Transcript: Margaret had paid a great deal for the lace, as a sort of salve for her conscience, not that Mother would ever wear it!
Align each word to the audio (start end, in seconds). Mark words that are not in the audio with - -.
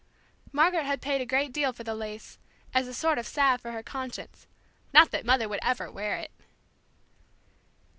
Margaret 0.51 0.85
had 0.87 0.99
paid 0.99 1.21
a 1.21 1.27
great 1.27 1.51
deal 1.53 1.71
for 1.73 1.83
the 1.83 1.93
lace, 1.93 2.39
as 2.73 2.87
a 2.87 2.91
sort 2.95 3.19
of 3.19 3.27
salve 3.27 3.61
for 3.61 3.69
her 3.71 3.83
conscience, 3.83 4.47
not 4.95 5.11
that 5.11 5.27
Mother 5.27 5.47
would 5.47 5.59
ever 5.61 5.91
wear 5.91 6.17
it! 6.17 6.31